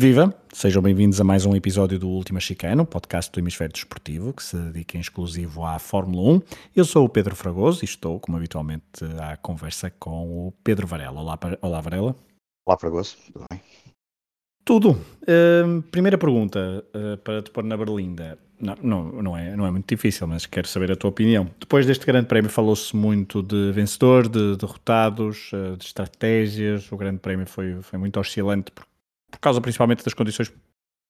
[0.00, 0.34] Viva!
[0.50, 4.56] Sejam bem-vindos a mais um episódio do Última Chicana, podcast do Hemisfério Desportivo, que se
[4.56, 6.42] dedica em exclusivo à Fórmula 1.
[6.74, 11.20] Eu sou o Pedro Fragoso e estou, como habitualmente, à conversa com o Pedro Varela.
[11.20, 12.16] Olá, Olá Varela.
[12.66, 13.18] Olá, Fragoso.
[13.30, 13.60] Tudo bem?
[14.64, 14.90] Tudo.
[14.92, 18.38] Uh, primeira pergunta uh, para te pôr na berlinda.
[18.58, 21.50] Não, não, não, é, não é muito difícil, mas quero saber a tua opinião.
[21.60, 26.90] Depois deste grande prémio falou-se muito de vencedor, de derrotados, uh, de estratégias.
[26.90, 28.86] O grande prémio foi, foi muito oscilante por,
[29.30, 30.52] por causa principalmente das condições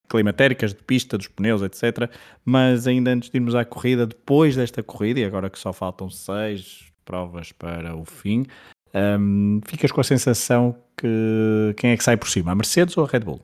[0.09, 2.11] climatéricas, de pista, dos pneus, etc.
[2.45, 6.11] Mas ainda antes de irmos à corrida, depois desta corrida, e agora que só faltam
[6.11, 8.45] seis provas para o fim,
[8.95, 13.05] um, ficas com a sensação que quem é que sai por cima, a Mercedes ou
[13.05, 13.41] a Red Bull?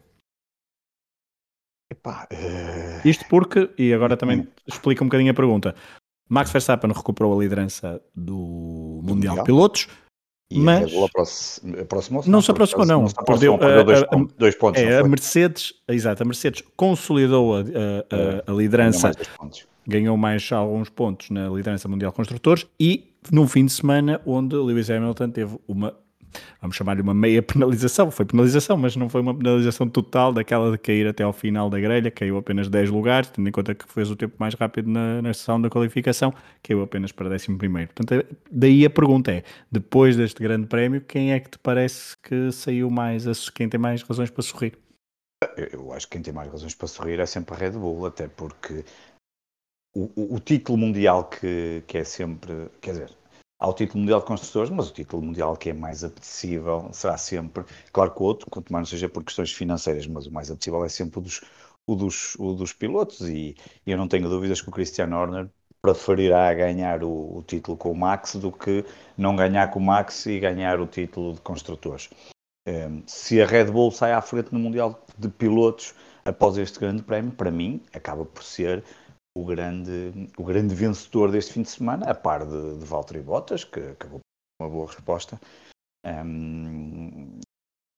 [1.90, 3.08] Epá, uh...
[3.08, 4.46] Isto porque, e agora também hum.
[4.66, 5.74] explica um bocadinho a pergunta,
[6.28, 9.88] Max Verstappen recuperou a liderança do, do Mundial, de Pilotos,
[10.50, 10.92] e mas
[11.80, 12.30] aproximou-se?
[12.30, 13.06] Não, se aproximou, não.
[13.26, 14.80] Perdeu, perdeu dois, a, pontos, dois pontos.
[14.80, 19.10] É, a Mercedes, exato, a Mercedes consolidou a, a, a, a liderança,
[19.86, 24.54] ganhou mais alguns pontos na liderança mundial de construtores e no fim de semana, onde
[24.54, 25.94] Lewis Hamilton teve uma
[26.60, 30.78] vamos chamar-lhe uma meia penalização, foi penalização, mas não foi uma penalização total daquela de
[30.78, 34.10] cair até ao final da grelha, caiu apenas 10 lugares, tendo em conta que fez
[34.10, 37.92] o tempo mais rápido na, na sessão da qualificação, caiu apenas para 11 primeiro.
[37.92, 42.16] Portanto, é, daí a pergunta é, depois deste grande prémio, quem é que te parece
[42.18, 44.78] que saiu mais, quem tem mais razões para sorrir?
[45.56, 48.26] Eu acho que quem tem mais razões para sorrir é sempre a Red Bull, até
[48.26, 48.84] porque
[49.94, 53.16] o, o, o título mundial que, que é sempre, quer dizer,
[53.58, 57.64] ao título mundial de construtores, mas o título mundial que é mais apetecível será sempre,
[57.92, 60.84] claro que o outro, quanto mais não seja por questões financeiras, mas o mais apetecível
[60.84, 61.40] é sempre o dos,
[61.86, 65.48] o dos, o dos pilotos e, e eu não tenho dúvidas que o Christian Horner
[65.80, 68.84] preferirá ganhar o, o, título com o Max do que
[69.16, 72.10] não ganhar com o Max e ganhar o título de construtores.
[72.68, 75.94] Um, se a Red Bull sai à frente no Mundial de Pilotos
[76.24, 78.82] após este grande prémio, para mim, acaba por ser
[79.36, 83.64] o grande, o grande vencedor deste fim de semana, a par de, de Valtteri Bottas,
[83.64, 85.38] que acabou com uma boa resposta.
[86.06, 87.38] Um,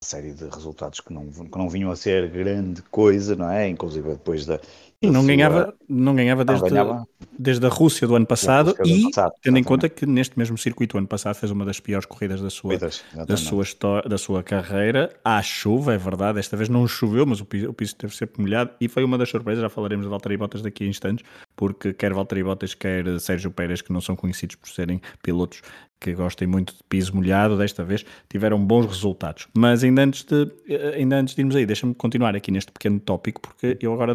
[0.03, 3.69] série de resultados que não, que não vinham a ser grande coisa, não é?
[3.69, 4.61] Inclusive depois da.
[5.01, 7.09] E não, ganhava, não ganhava desde, não ganhava...
[7.39, 10.97] desde a Rússia do ano passado e, passado, tendo em conta que neste mesmo circuito,
[10.97, 14.43] o ano passado, fez uma das piores corridas da sua, da sua, história, da sua
[14.43, 15.15] carreira.
[15.25, 18.43] Há chuva, é verdade, desta vez não choveu, mas o piso, o piso teve sempre
[18.43, 19.63] molhado e foi uma das surpresas.
[19.63, 23.81] Já falaremos de Valtteri Bottas daqui a instantes, porque quer Valtteri Bottas, quer Sérgio Pérez,
[23.81, 25.63] que não são conhecidos por serem pilotos
[26.01, 29.49] que gostem muito de piso molhado, desta vez tiveram bons resultados.
[29.57, 30.49] Mas ainda antes de,
[30.95, 34.15] ainda antes de irmos aí, deixa-me continuar aqui neste pequeno tópico, porque eu agora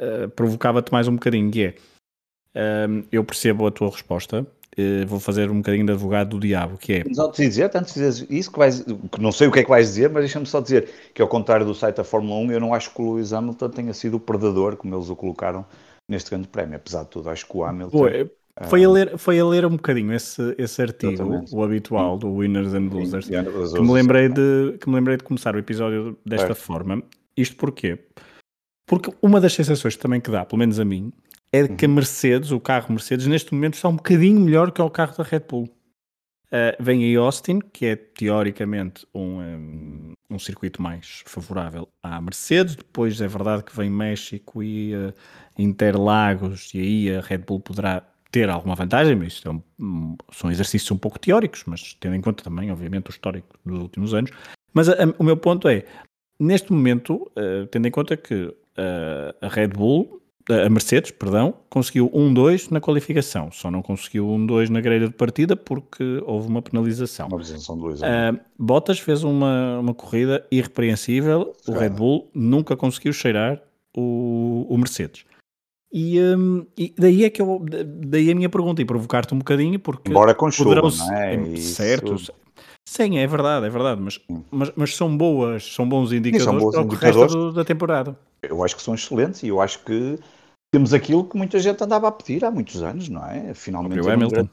[0.00, 1.74] uh, uh, uh, provocava-te mais um bocadinho, que é,
[3.12, 4.46] eu percebo a tua resposta,
[5.06, 7.04] vou fazer um bocadinho de advogado do diabo, que é...
[7.12, 9.68] Só te dizer, de dizer isso, que, vais, que não sei o que é que
[9.68, 12.60] vais dizer, mas deixa-me só dizer que ao contrário do site da Fórmula 1, eu
[12.60, 15.64] não acho que o Lewis Hamilton tenha sido o perdedor, como eles o colocaram
[16.08, 17.98] neste grande prémio, apesar de tudo, acho que o Hamilton...
[18.66, 21.54] Foi a, ler, foi a ler um bocadinho esse, esse artigo, Exatamente.
[21.54, 25.22] o habitual do Winners and Losers, Sim, que, me lembrei de, que me lembrei de
[25.22, 26.54] começar o episódio desta é.
[26.54, 27.00] forma.
[27.36, 27.96] Isto porquê?
[27.96, 28.22] Porque
[29.22, 31.12] uma das sensações também que dá, pelo menos a mim,
[31.52, 31.94] é que a uhum.
[31.94, 35.40] Mercedes, o carro Mercedes, neste momento está um bocadinho melhor que o carro da Red
[35.48, 35.68] Bull.
[36.48, 42.74] Uh, vem aí Austin, que é teoricamente um, um, um, circuito mais favorável à Mercedes.
[42.74, 45.12] Depois é verdade que vem México e uh,
[45.58, 50.50] Interlagos, e aí a Red Bull poderá ter alguma vantagem, mas isto é um, são
[50.50, 54.30] exercícios um pouco teóricos, mas tendo em conta também, obviamente, o histórico dos últimos anos.
[54.72, 55.84] Mas a, a, o meu ponto é,
[56.40, 58.54] neste momento, uh, tendo em conta que
[59.40, 64.68] a Red Bull, uh, a Mercedes, perdão, conseguiu 1-2 na qualificação, só não conseguiu 1-2
[64.68, 67.26] na grelha de partida porque houve uma penalização.
[67.26, 68.32] Uma penalização dois, é.
[68.58, 73.60] Bottas fez uma, uma corrida irrepreensível, o Red Bull nunca conseguiu cheirar
[73.96, 75.24] o, o Mercedes.
[75.90, 77.64] E, um, e, daí é que eu
[78.06, 81.34] daí a minha pergunta e provocar-te um bocadinho porque embora com chuva, não é?
[81.34, 82.30] é certo Isso...
[82.88, 84.20] sim é verdade é verdade mas,
[84.50, 87.32] mas, mas são boas são bons indicadores são bons indicadores.
[87.32, 90.18] Do, da temporada eu acho que são excelentes e eu acho que
[90.72, 94.10] temos aquilo que muita gente andava a pedir há muitos anos não é finalmente o
[94.10, 94.48] Hamilton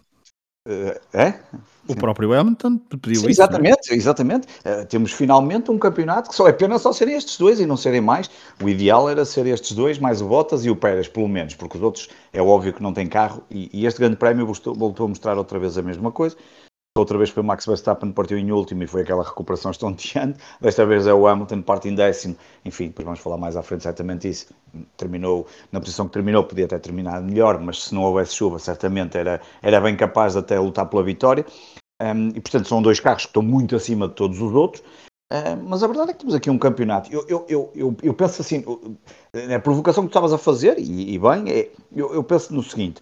[0.68, 1.40] Uh, é?
[1.88, 2.00] O Sim.
[2.00, 3.28] próprio Hamilton pediu Sim, isso.
[3.28, 3.30] É?
[3.30, 3.96] Exatamente, é?
[3.96, 4.48] exatamente.
[4.66, 7.78] Uh, temos finalmente um campeonato que só é pena só serem estes dois e não
[7.78, 8.32] serem mais.
[8.62, 11.78] O ideal era ser estes dois, mais o Bottas e o Pérez, pelo menos, porque
[11.78, 15.06] os outros é óbvio que não têm carro e, e este grande prémio voltou, voltou
[15.06, 16.36] a mostrar outra vez a mesma coisa.
[16.98, 20.40] Outra vez foi o Max Verstappen partiu em último e foi aquela recuperação estonteante.
[20.62, 22.38] Desta vez é o Hamilton parte em décimo.
[22.64, 24.54] Enfim, depois vamos falar mais à frente certamente isso.
[24.96, 29.18] Terminou na posição que terminou, podia ter terminado melhor, mas se não houvesse chuva, certamente
[29.18, 31.46] era, era bem capaz de até lutar pela vitória.
[32.02, 34.82] Um, e portanto são dois carros que estão muito acima de todos os outros.
[35.34, 37.12] Uh, mas a verdade é que temos aqui um campeonato.
[37.12, 38.64] Eu, eu, eu, eu, eu penso assim,
[39.54, 42.64] a provocação que tu estavas a fazer, e, e bem, é, eu, eu penso no
[42.64, 43.02] seguinte: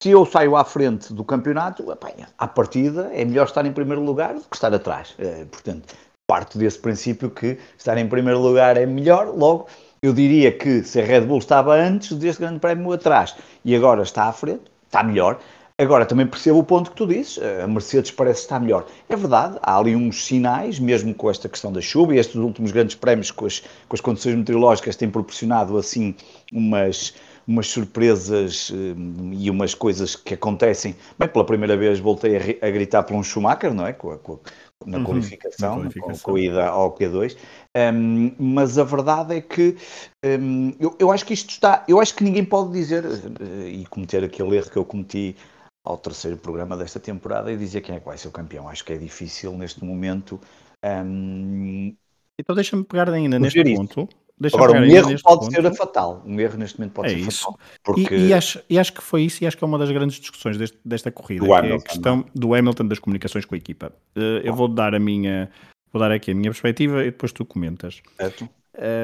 [0.00, 4.02] se eu saio à frente do campeonato, bem, à partida é melhor estar em primeiro
[4.02, 5.14] lugar do que estar atrás.
[5.18, 5.94] Uh, portanto,
[6.26, 9.66] parto desse princípio que estar em primeiro lugar é melhor, logo
[10.00, 13.34] eu diria que se a Red Bull estava antes deste grande prémio atrás
[13.64, 15.40] e agora está à frente, está melhor.
[15.80, 18.84] Agora, também percebo o ponto que tu dizes, a Mercedes parece estar melhor.
[19.08, 22.72] É verdade, há ali uns sinais, mesmo com esta questão da chuva e estes últimos
[22.72, 26.16] grandes prémios com as, com as condições meteorológicas têm proporcionado assim
[26.52, 27.14] umas,
[27.48, 30.94] umas surpresas hum, e umas coisas que acontecem.
[31.18, 33.94] Bem, pela primeira vez voltei a, a gritar por um Schumacher, não é?
[33.94, 34.38] Com a, com
[34.86, 37.36] na, uhum, qualificação, na qualificação, com, a ida ao Q2.
[37.74, 39.76] Um, mas a verdade é que
[40.22, 41.86] um, eu, eu acho que isto está.
[41.88, 45.34] Eu acho que ninguém pode dizer uh, e cometer aquele erro que eu cometi
[45.82, 48.68] ao terceiro programa desta temporada e dizer quem é que vai ser o campeão.
[48.68, 50.38] Acho que é difícil neste momento.
[50.84, 51.96] Um,
[52.38, 54.06] então deixa-me pegar ainda neste ponto.
[54.52, 55.52] Agora, um erro pode ponto.
[55.52, 56.22] ser fatal.
[56.24, 57.44] Um erro neste momento pode é ser isso.
[57.44, 57.58] fatal.
[57.82, 58.14] Porque...
[58.14, 60.18] E, e, acho, e acho que foi isso, e acho que é uma das grandes
[60.18, 62.26] discussões deste, desta corrida, do que Hamilton, é a questão não?
[62.34, 63.92] do Hamilton das comunicações com a equipa.
[64.16, 65.50] Uh, eu vou dar a minha,
[65.92, 68.00] vou dar aqui a minha perspectiva e depois tu comentas.
[68.16, 68.48] Certo.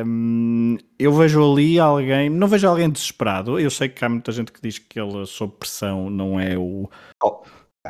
[0.06, 3.58] Um, eu vejo ali alguém, não vejo alguém desesperado.
[3.58, 6.88] Eu sei que há muita gente que diz que ele, sob pressão, não é o.
[7.22, 7.42] Oh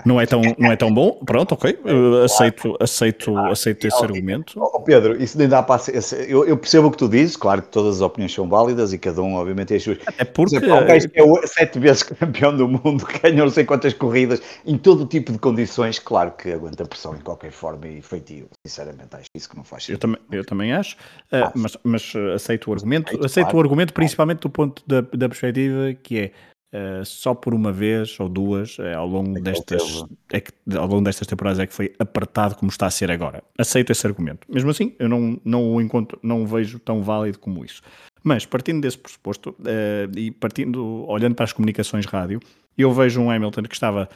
[0.04, 1.78] não é tão, não é tão bom, pronto, ok,
[2.24, 4.58] aceito, aceito, aceito esse argumento.
[4.60, 5.80] Oh, Pedro, isso nem dá para
[6.26, 8.98] eu, eu percebo o que tu dizes, claro que todas as opiniões são válidas e
[8.98, 9.98] cada um, obviamente, é as suas.
[10.18, 10.56] É porque.
[10.56, 15.06] Um que é sete vezes campeão do mundo, ganhou não sei quantas corridas, em todo
[15.06, 18.48] tipo de condições, claro que aguenta pressão em qualquer forma e feitio.
[18.66, 19.96] Sinceramente, acho isso que não faz sentido.
[19.96, 20.96] Eu também, eu também acho,
[21.32, 24.04] uh, mas, mas aceito o argumento, aceito, aceito claro, o argumento, claro.
[24.04, 26.30] principalmente do ponto da, da perspectiva que é
[26.74, 30.88] Uh, só por uma vez ou duas uh, ao, longo é destas, é que, ao
[30.88, 33.44] longo destas temporadas é que foi apertado como está a ser agora.
[33.56, 34.44] Aceito esse argumento.
[34.52, 37.80] Mesmo assim, eu não, não o encontro, não o vejo tão válido como isso.
[38.24, 42.40] Mas partindo desse pressuposto uh, e partindo, olhando para as comunicações rádio,
[42.76, 44.08] eu vejo um Hamilton que estava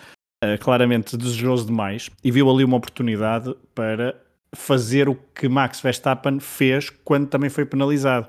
[0.61, 4.15] claramente desejoso demais e viu ali uma oportunidade para
[4.55, 8.29] fazer o que Max Verstappen fez quando também foi penalizado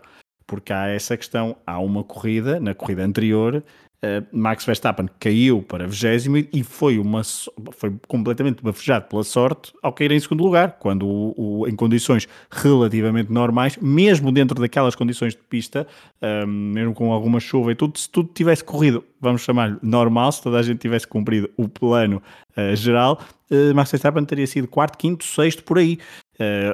[0.49, 3.63] porque há essa questão, há uma corrida, na corrida anterior,
[4.01, 9.91] Uh, Max Verstappen caiu para 20 e foi, uma, foi completamente bafejado pela sorte ao
[9.91, 15.33] cair em segundo lugar, quando o, o, em condições relativamente normais, mesmo dentro daquelas condições
[15.33, 15.85] de pista,
[16.21, 20.41] ehm, mesmo com alguma chuva e tudo, se tudo tivesse corrido, vamos chamar normal, se
[20.43, 22.23] toda a gente tivesse cumprido o plano
[22.55, 23.19] uh, geral,
[23.51, 25.97] uh, Max Verstappen teria sido quarto, quinto, sexto, por aí.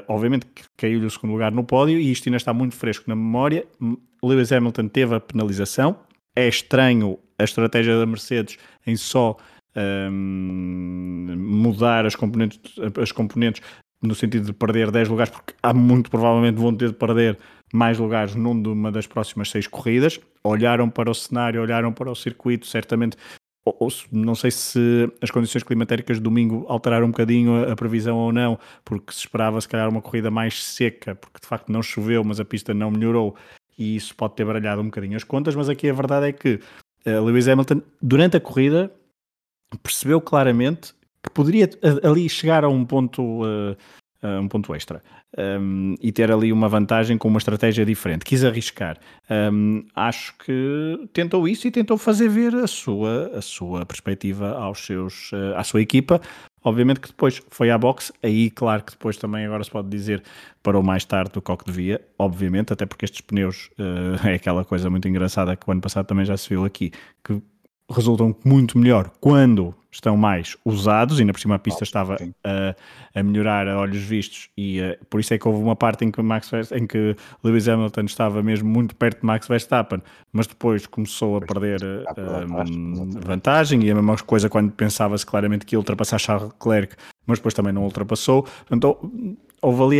[0.07, 0.45] Obviamente
[0.77, 3.66] caiu-lhe o segundo lugar no pódio e isto ainda está muito fresco na memória.
[4.22, 5.98] Lewis Hamilton teve a penalização,
[6.36, 9.38] é estranho a estratégia da Mercedes em só
[9.76, 12.60] um, mudar as componentes,
[13.02, 13.62] as componentes
[14.02, 17.38] no sentido de perder 10 lugares, porque há muito provavelmente vão ter de perder
[17.74, 20.20] mais lugares numa das próximas seis corridas.
[20.44, 23.18] Olharam para o cenário, olharam para o circuito, certamente.
[23.66, 27.76] Ou, ou, não sei se as condições climatéricas de domingo alteraram um bocadinho a, a
[27.76, 31.72] previsão ou não, porque se esperava se calhar uma corrida mais seca, porque de facto
[31.72, 33.36] não choveu, mas a pista não melhorou
[33.77, 36.60] e isso pode ter baralhado um bocadinho as contas, mas aqui a verdade é que
[37.05, 38.91] uh, Lewis Hamilton, durante a corrida,
[39.84, 41.70] percebeu claramente que poderia
[42.03, 43.75] ali chegar a um ponto, uh,
[44.24, 45.01] uh, um ponto extra
[45.38, 48.24] um, e ter ali uma vantagem com uma estratégia diferente.
[48.24, 48.98] Quis arriscar.
[49.29, 54.86] Um, acho que tentou isso e tentou fazer ver a sua, a sua perspectiva aos
[54.86, 56.22] seus, à sua equipa,
[56.65, 60.24] Obviamente que depois foi à boxe, aí claro que depois também agora se pode dizer
[60.63, 64.89] parou mais tarde do que devia, obviamente, até porque estes pneus uh, é aquela coisa
[64.89, 66.91] muito engraçada que o ano passado também já se viu aqui,
[67.24, 67.39] que
[67.88, 72.75] resultam muito melhor quando estão mais usados, e na por cima a pista estava a,
[73.14, 76.12] a, melhorar a olhos vistos, e uh, por isso é que houve uma parte em
[76.12, 80.86] que, Max em que Lewis Hamilton estava mesmo muito perto de Max Verstappen, mas depois
[80.86, 86.20] começou a perder uh, vantagem, e a mesma coisa quando pensava-se claramente que ia ultrapassar
[86.20, 88.48] Charles Leclerc, mas depois também não ultrapassou.
[88.72, 88.98] Então,
[89.66, 90.00] houve ali,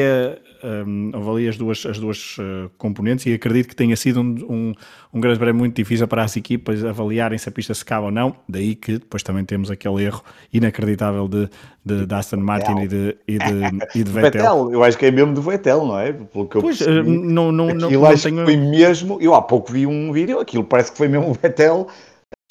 [0.88, 4.36] um, houve ali as duas, as duas uh, componentes e acredito que tenha sido um,
[4.48, 4.74] um,
[5.14, 8.12] um grande prémio muito difícil para as equipas avaliarem se a pista se cabe ou
[8.12, 11.50] não, daí que depois também temos aquele erro inacreditável de,
[11.84, 14.32] de, de Aston Martin e de, e de, e de Vettel.
[14.32, 14.74] Vettel.
[14.74, 16.14] Eu acho que é mesmo de Vettel, não é?
[16.14, 18.38] Pelo que eu pois, percebi, não, não, não, não acho tenho...
[18.38, 21.34] que foi mesmo, eu há pouco vi um vídeo, aquilo parece que foi mesmo o
[21.34, 21.88] Vettel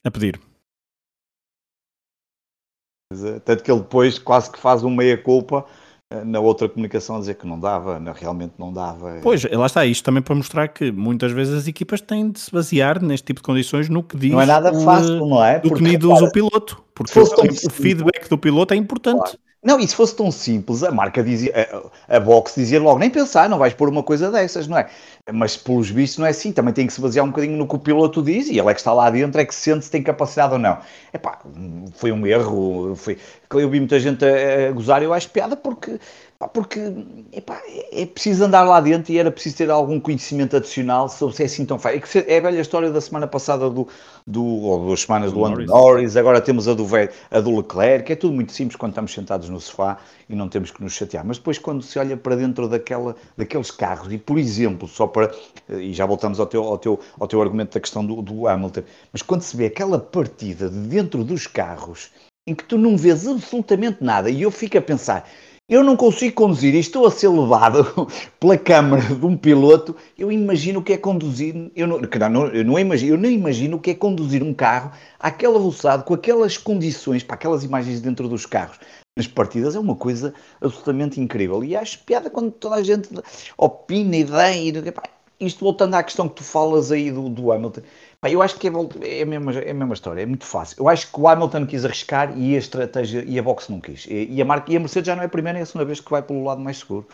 [0.05, 0.41] a pedir.
[3.45, 5.65] Tanto que ele depois quase que faz uma meia-culpa
[6.25, 9.19] na outra comunicação a dizer que não dava, realmente não dava.
[9.23, 12.51] Pois, lá está, isto também para mostrar que muitas vezes as equipas têm de se
[12.53, 15.59] basear neste tipo de condições no que diz não é nada fácil, o, não é?
[15.59, 19.19] Do que diz o piloto, porque o, o feedback do piloto é importante.
[19.19, 19.39] Claro.
[19.65, 23.09] Não, e se fosse tão simples, a marca dizia, a, a box dizia logo, nem
[23.09, 24.91] pensar, não vais pôr uma coisa dessas, não é?
[25.33, 27.75] Mas pelos vistos não é assim, também tem que se basear um bocadinho no que
[27.75, 30.03] o piloto diz e ele é que está lá dentro, é que sente se tem
[30.03, 30.79] capacidade ou não.
[31.15, 31.39] Epá,
[31.95, 33.17] foi um erro, foi...
[33.53, 35.99] eu vi muita gente a, a gozar, eu acho piada porque
[36.49, 36.81] porque
[37.33, 37.61] epá,
[37.93, 41.47] é preciso andar lá dentro e era preciso ter algum conhecimento adicional sobre se é
[41.47, 42.01] assim tão fácil.
[42.27, 43.89] É, é a velha história da semana passada do,
[44.27, 45.69] do ou duas semanas do, do Norris.
[45.69, 46.87] Norris, agora temos a do,
[47.31, 49.99] a do Leclerc, é tudo muito simples quando estamos sentados no sofá
[50.29, 51.25] e não temos que nos chatear.
[51.25, 55.35] Mas depois quando se olha para dentro daquela, daqueles carros, e por exemplo, só para,
[55.69, 58.83] e já voltamos ao teu, ao teu, ao teu argumento da questão do, do Hamilton,
[59.13, 62.11] mas quando se vê aquela partida de dentro dos carros,
[62.47, 65.29] em que tu não vês absolutamente nada, e eu fico a pensar,
[65.67, 68.07] eu não consigo conduzir e estou a ser levado
[68.39, 69.97] pela câmara de um piloto.
[70.17, 71.71] Eu imagino o que é conduzir.
[71.75, 74.93] Eu não, não, eu não imagino, eu nem imagino o que é conduzir um carro
[75.19, 78.79] àquela velocidade, com aquelas condições, para aquelas imagens dentro dos carros.
[79.17, 81.65] Nas partidas é uma coisa absolutamente incrível.
[81.65, 83.09] E acho piada quando toda a gente
[83.57, 84.69] opina, ideia.
[84.69, 84.73] E,
[85.41, 87.83] isto voltando à questão que tu falas aí do, do Hamilton.
[88.21, 88.73] Pá, eu acho que é,
[89.03, 90.77] é, a mesma, é a mesma história, é muito fácil.
[90.79, 94.07] Eu acho que o Hamilton quis arriscar e a estratégia e a box não quis.
[94.07, 95.85] E, e a, marca, e a Mercedes já não é a primeira nem a segunda
[95.85, 97.07] vez que vai pelo lado mais seguro.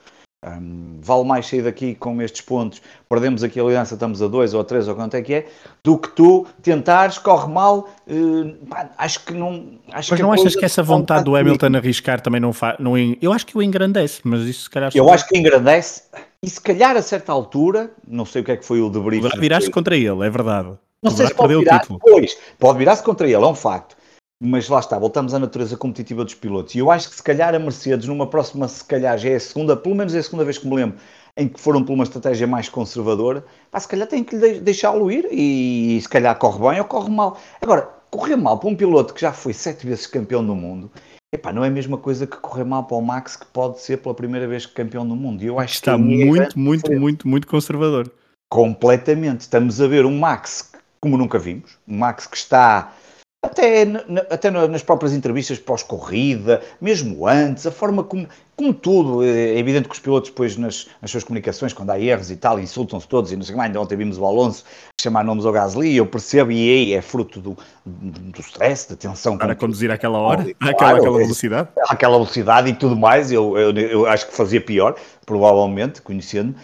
[0.43, 4.55] Um, vale mais sair daqui com estes pontos, perdemos aqui a aliança, estamos a dois
[4.55, 5.47] ou a três ou quanto é que é,
[5.85, 7.91] do que tu tentares, corre mal.
[8.07, 9.79] Uh, pá, acho que não.
[9.93, 12.79] Acho mas que não achas que essa vontade do Hamilton arriscar também não faz.
[12.79, 14.91] Não, eu acho que o engrandece, mas isso se calhar.
[14.95, 16.05] Eu acho que engrandece,
[16.43, 19.29] e se calhar a certa altura, não sei o que é que foi o debrief.
[19.39, 20.73] Viraste contra ele, é verdade.
[21.03, 23.97] Não sei se pode virar, pois, pode virar-se contra ele, é um facto.
[24.43, 26.75] Mas lá está, voltamos à natureza competitiva dos pilotos.
[26.75, 29.41] E eu acho que se calhar a Mercedes, numa próxima, se calhar já é a
[29.41, 30.99] segunda, pelo menos é a segunda vez que me lembro,
[31.37, 35.29] em que foram por uma estratégia mais conservadora, pá, se calhar tem que deixá-lo ir
[35.31, 37.39] e, e se calhar corre bem ou corre mal.
[37.61, 40.91] Agora, correr mal para um piloto que já foi sete vezes campeão do mundo,
[41.33, 43.99] Epá, não é a mesma coisa que correr mal para o Max, que pode ser
[43.99, 45.43] pela primeira vez campeão do mundo.
[45.43, 48.11] Eu acho Está que muito, muito, muito, muito conservador.
[48.49, 49.43] Completamente.
[49.43, 51.79] Estamos a ver um Max como nunca vimos.
[51.87, 52.93] Um Max que está
[53.43, 53.87] até,
[54.29, 59.95] até nas próprias entrevistas pós-corrida, mesmo antes, a forma como, como tudo, é evidente que
[59.95, 63.37] os pilotos depois nas, nas suas comunicações, quando há erros e tal, insultam-se todos e
[63.37, 64.65] não sei mais, ainda ontem vimos o Alonso
[65.01, 67.57] chamar nomes ao Gasly, eu percebo, e aí é fruto do,
[67.87, 69.39] do stress, da tensão.
[69.39, 71.69] Para conduzir àquela hora, claro, àquela, àquela velocidade.
[71.89, 76.55] Àquela velocidade e tudo mais, eu, eu, eu acho que fazia pior, provavelmente, conhecendo.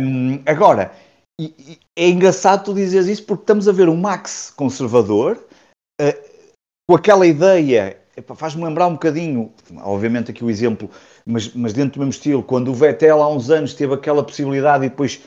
[0.00, 0.92] Um, agora,
[1.94, 5.38] é engraçado tu dizeres isso porque estamos a ver um Max conservador
[6.92, 7.96] com aquela ideia,
[8.34, 9.50] faz-me lembrar um bocadinho,
[9.82, 10.90] obviamente aqui o exemplo,
[11.24, 14.84] mas, mas dentro do mesmo estilo, quando o Vettel há uns anos teve aquela possibilidade
[14.84, 15.22] e depois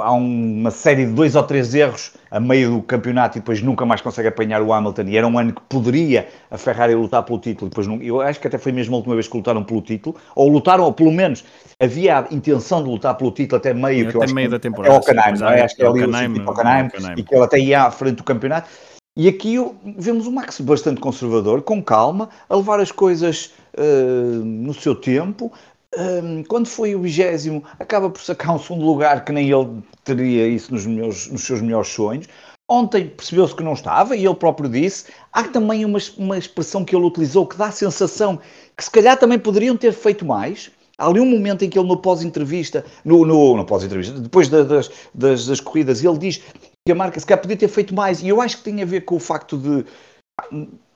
[0.00, 3.84] há uma série de dois ou três erros a meio do campeonato e depois nunca
[3.84, 5.02] mais consegue apanhar o Hamilton.
[5.08, 7.68] E era um ano que poderia a Ferrari lutar pelo título.
[7.68, 10.14] Depois não, eu acho que até foi mesmo a última vez que lutaram pelo título
[10.36, 11.44] ou lutaram, ou pelo menos
[11.82, 14.94] havia a intenção de lutar pelo título até meio, que eu até meio da temporada
[14.94, 15.62] é o Hockenheim, não é?
[15.62, 18.70] acho que é, ali o Hockenheim, e que ele até ia à frente do campeonato
[19.16, 19.56] e aqui
[19.96, 25.50] vemos o Max bastante conservador, com calma, a levar as coisas uh, no seu tempo,
[25.96, 30.46] um, quando foi o vigésimo, acaba por sacar um segundo lugar que nem ele teria
[30.46, 32.26] isso nos, meus, nos seus melhores sonhos.
[32.68, 35.06] Ontem percebeu-se que não estava e ele próprio disse.
[35.32, 38.38] Há também uma, uma expressão que ele utilizou que dá a sensação
[38.76, 40.70] que se calhar também poderiam ter feito mais.
[40.98, 44.62] Há ali um momento em que ele, no pós-entrevista, no, no, no pós-entrevista, depois da,
[44.64, 46.42] das, das, das, corridas, ele diz
[46.86, 48.22] que a marca se calhar podia ter feito mais.
[48.22, 49.84] E eu acho que tem a ver com o facto de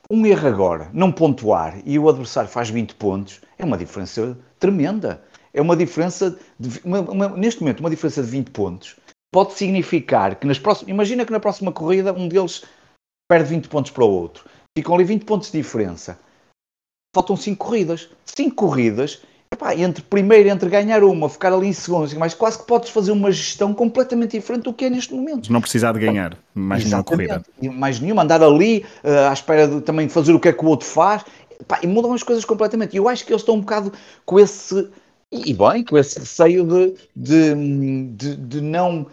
[0.08, 5.22] um erro agora, não pontuar, e o adversário faz 20 pontos, é uma diferença tremenda.
[5.52, 8.96] É uma diferença, de, uma, uma, neste momento, uma diferença de 20 pontos
[9.32, 10.90] pode significar que nas próximas.
[10.90, 12.64] Imagina que na próxima corrida um deles
[13.28, 14.48] perde 20 pontos para o outro.
[14.76, 16.20] Ficam ali 20 pontos de diferença.
[17.14, 18.08] Faltam 5 corridas.
[18.24, 22.66] 5 corridas Epá, entre primeiro, entre ganhar uma, ficar ali em segundo, mas quase que
[22.66, 25.52] podes fazer uma gestão completamente diferente do que é neste momento.
[25.52, 27.26] Não precisar de ganhar mais Exatamente.
[27.26, 27.78] nenhuma corrida.
[27.80, 30.68] Mais nenhuma, andar ali uh, à espera de também fazer o que é que o
[30.68, 31.24] outro faz.
[31.60, 32.94] Epá, e mudam as coisas completamente.
[32.94, 33.92] E eu acho que eles estão um bocado
[34.24, 34.88] com esse,
[35.32, 37.54] e bem, com esse receio de, de,
[38.14, 39.08] de, de não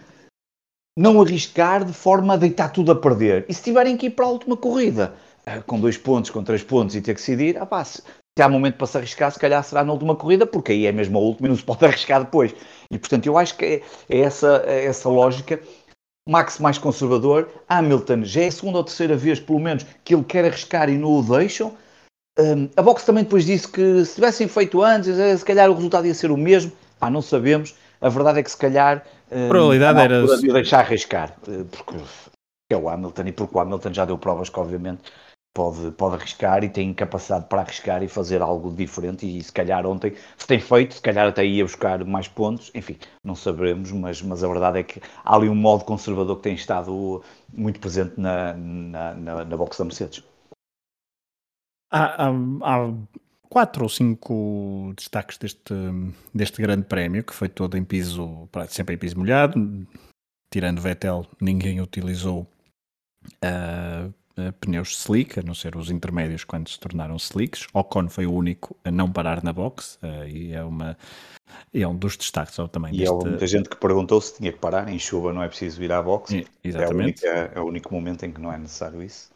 [0.96, 3.46] não arriscar de forma a deitar tudo a perder.
[3.50, 5.15] E se tiverem que ir para a última corrida,
[5.48, 8.03] uh, com dois pontos, com três pontos e ter que decidir, ah, pá, se,
[8.38, 10.91] se há momento para se arriscar, se calhar será na última corrida, porque aí é
[10.91, 12.53] mesmo a última e não se pode arriscar depois.
[12.91, 15.60] E portanto, eu acho que é, é essa, é essa lógica.
[16.29, 20.24] Max mais conservador, Hamilton já é a segunda ou terceira vez, pelo menos, que ele
[20.24, 21.74] quer arriscar e não o deixam.
[22.38, 25.74] Um, a Box também depois disse que se tivessem feito antes, eh, se calhar o
[25.74, 26.72] resultado ia ser o mesmo.
[27.01, 27.74] Ah, não sabemos.
[28.00, 31.96] A verdade é que se calhar a probabilidade era de deixar arriscar, eh, porque
[32.70, 35.01] é o Hamilton e porque o Hamilton já deu provas que obviamente
[35.54, 39.25] pode, pode arriscar e tem capacidade para arriscar e fazer algo diferente.
[39.25, 42.98] E se calhar ontem, se tem feito, se calhar até ia buscar mais pontos, enfim,
[43.24, 46.56] não saberemos, mas, mas a verdade é que há ali um modo conservador que tem
[46.56, 50.24] estado muito presente na, na, na, na box da Mercedes.
[51.92, 52.94] Há, há, há,
[53.50, 55.74] quatro ou cinco destaques deste,
[56.34, 59.88] deste grande prémio, que foi todo em piso, sempre em piso molhado,
[60.51, 62.48] tirando Vettel, ninguém utilizou
[63.44, 67.67] uh, uh, pneus slick, a não ser os intermédios quando se tornaram slicks.
[67.74, 70.98] Ocon foi o único a não parar na box uh, e é uma
[71.74, 72.94] é um dos destaques também.
[72.94, 73.13] E deste...
[73.13, 75.91] há muita gente que perguntou se tinha que parar em chuva, não é preciso ir
[75.91, 76.34] à box.
[76.34, 77.25] E, exatamente.
[77.25, 79.32] É, única, é, o único momento em que não é necessário isso.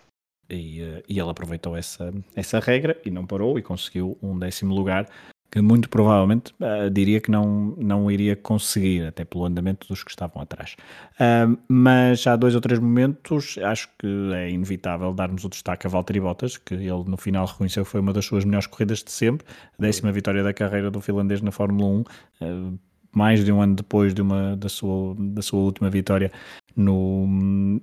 [0.50, 5.08] E, e ele aproveitou essa, essa regra e não parou e conseguiu um décimo lugar
[5.51, 10.10] que muito provavelmente uh, diria que não, não iria conseguir, até pelo andamento dos que
[10.10, 10.77] estavam atrás.
[11.15, 15.89] Uh, mas há dois ou três momentos, acho que é inevitável darmos o destaque a
[15.89, 19.12] Valtteri Bottas, que ele no final reconheceu que foi uma das suas melhores corridas de
[19.12, 19.46] sempre,
[19.77, 22.05] a décima vitória da carreira do finlandês na Fórmula 1, uh,
[22.41, 22.72] ah,
[23.13, 26.31] mais de um ano depois de uma, da, sua, da sua última vitória
[26.74, 27.27] no,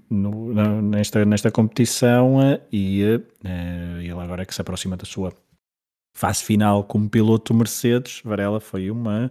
[0.09, 2.39] no nesta, nesta competição,
[2.73, 5.31] e ele agora é que se aproxima da sua
[6.19, 9.31] fase final como piloto Mercedes, Varela foi uma,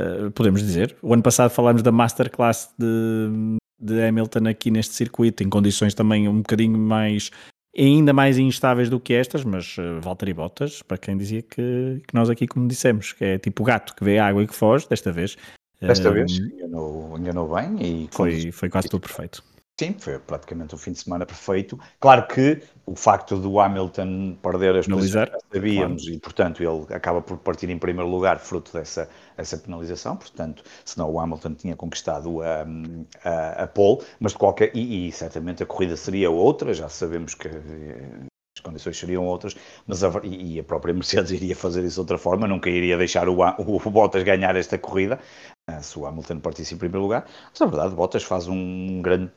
[0.00, 5.42] uh, podemos dizer, o ano passado falámos da masterclass de, de Hamilton aqui neste circuito,
[5.42, 7.30] em condições também um bocadinho mais,
[7.76, 12.14] ainda mais instáveis do que estas, mas uh, Valtteri Bottas, para quem dizia que, que
[12.14, 14.54] nós aqui, como dissemos, que é tipo o gato que vê a água e que
[14.54, 15.36] foge, desta vez...
[15.82, 18.08] Desta uh, vez enganou, enganou bem e...
[18.10, 19.44] Foi, foi quase tudo perfeito.
[19.82, 21.76] Sim, foi praticamente um fim de semana perfeito.
[21.98, 26.16] Claro que o facto do Hamilton perder as já sabíamos claro.
[26.16, 30.16] e, portanto, ele acaba por partir em primeiro lugar fruto dessa, dessa penalização.
[30.16, 32.64] Portanto, senão o Hamilton tinha conquistado a,
[33.24, 34.70] a, a pole, mas de qualquer.
[34.72, 39.56] E, e certamente a corrida seria outra, já sabemos que eh, as condições seriam outras,
[39.86, 43.26] mas a, e a própria Mercedes iria fazer isso de outra forma, nunca iria deixar
[43.28, 45.18] o, o, o Bottas ganhar esta corrida,
[45.96, 47.24] o Hamilton participa em primeiro lugar.
[47.50, 49.30] Mas a verdade, Bottas faz um grande,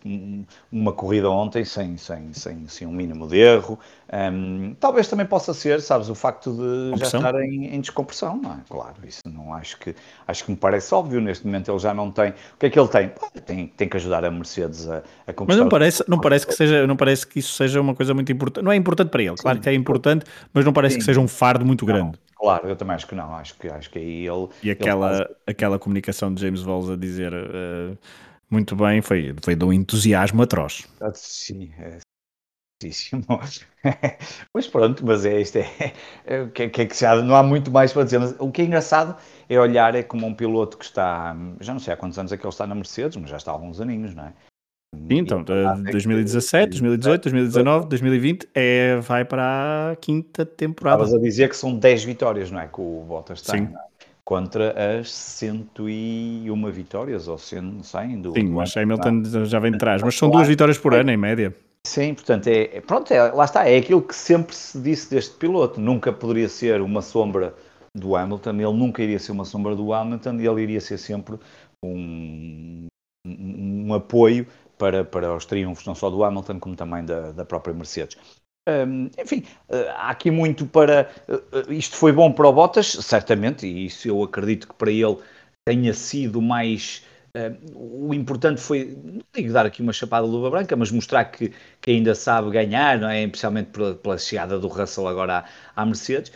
[0.72, 3.80] uma corrida ontem sem, sem, sem, sem um mínimo de erro.
[4.12, 8.54] Um, talvez também possa ser, sabes, o facto de já estar em, em, descompressão, não
[8.54, 8.58] é?
[8.70, 9.96] Claro, isso não acho que
[10.28, 11.22] acho que me parece óbvio.
[11.22, 12.32] Neste momento ele já não tem.
[12.32, 13.12] O que é que ele tem?
[13.46, 15.46] Tem, tem que ajudar a Mercedes a, a conquistar.
[15.48, 18.32] Mas não parece, não parece que seja, não parece que isso seja uma coisa muito
[18.32, 18.64] importante.
[18.64, 19.64] Não é importante para ele, claro Sim.
[19.64, 21.00] que é importante, mas não parece Sim.
[21.00, 22.18] que seja um fardo muito grande.
[22.46, 23.34] Claro, eu também acho que não.
[23.36, 24.50] Acho que, acho que aí ele.
[24.62, 27.98] E aquela, ele aquela comunicação de James Walls a dizer uh,
[28.50, 30.88] muito bem foi, foi de um entusiasmo atroz.
[31.02, 31.98] Ah, sim, é
[34.54, 35.94] pois pronto, mas é isto é,
[36.26, 38.20] é, que, que, que já não há muito mais para dizer.
[38.20, 39.18] Mas o que é engraçado
[39.50, 42.38] é olhar é como um piloto que está, já não sei há quantos anos é
[42.38, 44.34] que ele está na Mercedes, mas já está há alguns aninhos, não é?
[45.08, 51.04] Sim, então, 2017, 2018, 2019, 2020 é, vai para a quinta temporada.
[51.04, 52.68] Estavas a dizer que são 10 vitórias, não é?
[52.68, 53.74] Que o Bottas tem, Sim.
[53.74, 54.06] É?
[54.24, 58.34] Contra as 101 vitórias, ou 100, 100 do.
[58.34, 59.46] Sim, mas Hamilton não.
[59.46, 61.56] já vem de trás, mas são duas vitórias por ano, em média.
[61.86, 65.36] Sim, portanto, é, é, pronto, é, lá está, é aquilo que sempre se disse deste
[65.38, 65.80] piloto.
[65.80, 67.54] Nunca poderia ser uma sombra
[67.96, 71.38] do Hamilton, ele nunca iria ser uma sombra do Hamilton, ele iria ser sempre
[71.84, 72.88] um,
[73.26, 77.46] um, um apoio para, para os triunfos não só do Hamilton como também da, da
[77.46, 78.18] própria Mercedes.
[78.68, 81.10] Um, enfim, uh, há aqui muito para.
[81.30, 85.18] Uh, isto foi bom para o Bottas, certamente, e isso eu acredito que para ele
[85.64, 87.04] tenha sido mais.
[87.38, 91.26] Uh, o importante foi, não digo dar aqui uma chapada de luva branca, mas mostrar
[91.26, 93.24] que, que ainda sabe ganhar, não é?
[93.24, 96.32] Especialmente pela, pela chegada do Russell agora à, à Mercedes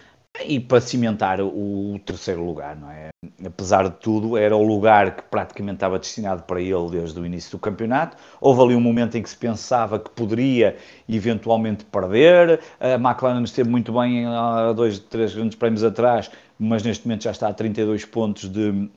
[0.45, 3.09] e para cimentar o terceiro lugar, não é?
[3.45, 7.51] Apesar de tudo, era o lugar que praticamente estava destinado para ele desde o início
[7.51, 8.17] do campeonato.
[8.39, 12.59] Houve ali um momento em que se pensava que poderia eventualmente perder.
[12.79, 17.31] A McLaren esteve muito bem há dois, três grandes prémios atrás, mas neste momento já
[17.31, 18.89] está a 32 pontos de,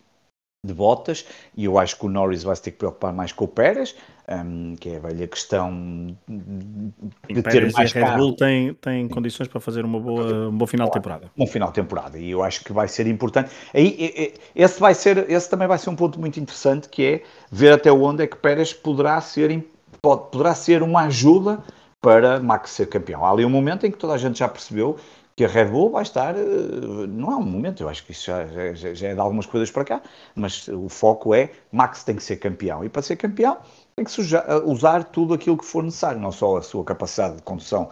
[0.64, 1.26] de botas
[1.56, 3.94] e eu acho que o Norris vai se ter que preocupar mais com o Pérez,
[4.28, 8.74] um, que é a velha questão de Sim, ter mais e a Red Bull tem,
[8.74, 11.30] tem condições para fazer uma boa, um bom final de temporada.
[11.36, 13.50] Um final de temporada e eu acho que vai ser importante.
[13.74, 17.72] Aí, esse, vai ser, esse também vai ser um ponto muito interessante que é ver
[17.72, 19.64] até onde é que Pérez poderá ser,
[20.00, 21.62] pode, poderá ser uma ajuda
[22.00, 23.24] para Max ser campeão.
[23.24, 24.98] Há ali um momento em que toda a gente já percebeu
[25.34, 28.26] que a Red Bull vai estar, eh, não é um momento, eu acho que isso
[28.26, 30.02] já, já, já, é de algumas coisas para cá,
[30.34, 33.56] mas o foco é Max tem que ser campeão, e para ser campeão
[33.96, 37.42] tem que eh, usar tudo aquilo que for necessário, não só a sua capacidade de
[37.42, 37.90] condução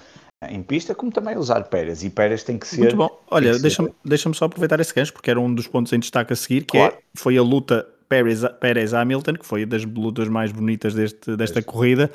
[0.48, 2.80] em pista, como também usar Pérez, e Pérez tem que ser...
[2.80, 5.98] Muito bom, olha, deixa-me deixa só aproveitar esse gancho, porque era um dos pontos em
[5.98, 6.94] destaque a seguir, que é, claro.
[6.96, 12.10] é, foi a luta Pérez-Hamilton, que foi das lutas mais bonitas deste, desta corrida,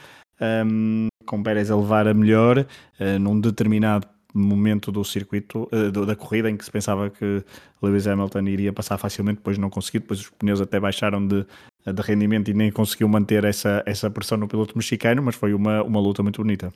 [0.65, 6.15] um, com Pérez a levar a melhor uh, num determinado momento do circuito do, da
[6.15, 7.43] corrida em que se pensava que
[7.81, 11.45] Lewis Hamilton iria passar facilmente, depois não conseguiu, depois os pneus até baixaram de,
[11.85, 15.83] de rendimento e nem conseguiu manter essa, essa pressão no piloto mexicano, mas foi uma,
[15.83, 16.73] uma luta muito bonita.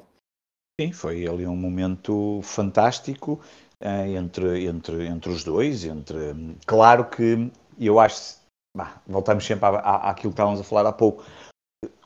[0.79, 3.41] Sim, foi ali um momento fantástico
[3.83, 6.33] uh, entre, entre, entre os dois, entre
[6.65, 8.39] claro que eu acho
[8.75, 11.25] bah, voltamos sempre à, à, àquilo que estávamos a falar há pouco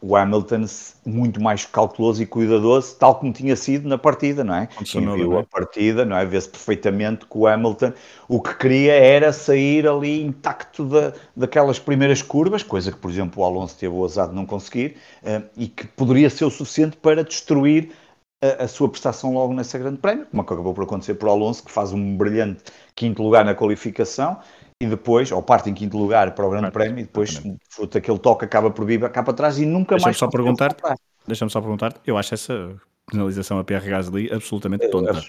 [0.03, 0.65] o Hamilton
[1.05, 4.67] muito mais cauteloso e cuidadoso, tal como tinha sido na partida, não é?
[4.67, 5.39] Quem viu é?
[5.39, 6.25] a partida, não é?
[6.25, 7.93] Vê-se perfeitamente que o Hamilton
[8.27, 13.41] o que queria era sair ali intacto da, daquelas primeiras curvas, coisa que, por exemplo,
[13.41, 16.97] o Alonso teve o azar de não conseguir, uh, e que poderia ser o suficiente
[16.97, 17.91] para destruir
[18.41, 21.71] a, a, sua prestação logo nessa grande prémio, como acabou por acontecer por Alonso, que
[21.71, 22.61] faz um brilhante
[22.93, 24.37] quinto lugar na qualificação,
[24.83, 27.93] e depois, ou parte em quinto lugar para o Grande parte, Prémio, e depois, fruto
[27.93, 30.17] daquele toque, acaba por vir cá para trás e nunca deixa mais.
[30.17, 30.75] Só perguntar,
[31.25, 32.75] Deixa-me só perguntar, eu acho essa
[33.09, 35.21] penalização a Pierre Gasly absolutamente tonta.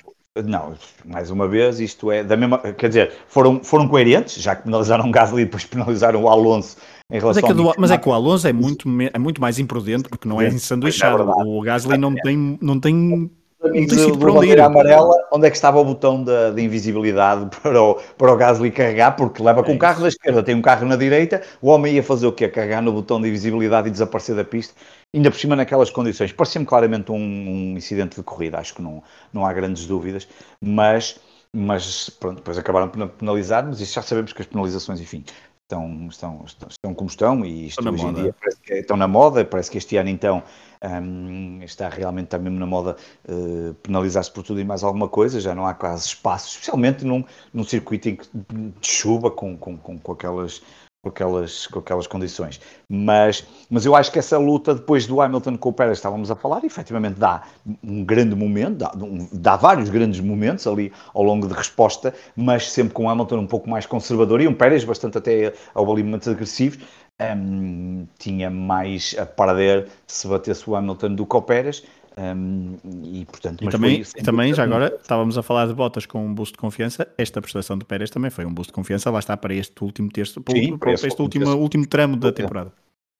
[0.44, 2.58] Não, mais uma vez, isto é da mesma.
[2.58, 6.76] Quer dizer, foram, foram coerentes, já que penalizaram o Gasly e depois penalizaram o Alonso
[7.08, 9.40] em relação mas é, que, do, mas é que o Alonso é muito, é muito
[9.40, 11.22] mais imprudente porque não é ensanduichado.
[11.22, 13.30] É o Gasly não tem, não tem
[13.66, 17.83] amigos do, do bandeira amarela, onde é que estava o botão de, de, invisibilidade para
[17.83, 20.62] o, para o Gasly carregar, porque leva com é o carro da esquerda, tem um
[20.62, 22.48] carro na direita, o homem ia fazer o quê?
[22.48, 24.74] Carregar no botão de invisibilidade e desaparecer da pista,
[25.14, 26.33] ainda por cima naquelas condições.
[26.33, 30.29] Parecia-me claramente um, um, incidente de corrida, acho que não, não há grandes dúvidas,
[30.61, 31.18] mas,
[31.53, 35.24] mas pronto, depois acabaram por penalizar, mas isso já sabemos que as penalizações, enfim,
[35.64, 38.18] estão, estão, estão, estão como estão e isto hoje moda.
[38.18, 40.42] em dia parece que é, estão na moda, parece que este ano então
[40.85, 42.97] um, está realmente está mesmo na moda
[43.29, 47.25] uh, penalizar-se por tudo e mais alguma coisa, já não há quase espaço, especialmente num,
[47.53, 50.62] num circuito de chuva com, com, com, com aquelas
[51.05, 52.59] com aquelas, com aquelas condições.
[52.88, 56.35] Mas, mas eu acho que essa luta depois do Hamilton com o Pérez, estávamos a
[56.35, 57.42] falar, efetivamente dá
[57.83, 62.70] um grande momento, dá, um, dá, vários grandes momentos ali ao longo de resposta, mas
[62.70, 66.27] sempre com o Hamilton um pouco mais conservador e um Pérez bastante até ao momentos
[66.27, 66.79] agressivos.
[67.20, 71.85] Um, tinha mais a perder se batesse o Hamilton do que o Pérez.
[72.16, 76.24] Um, e, portanto, e também, e também já agora estávamos a falar de botas com
[76.24, 77.09] um boost de confiança.
[77.18, 79.11] Esta prestação de Pérez também foi um boost de confiança.
[79.11, 82.72] Lá está para este último terço, Sim, para este, último, último tramo da temporada.